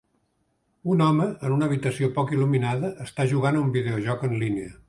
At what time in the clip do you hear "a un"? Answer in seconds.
3.61-3.73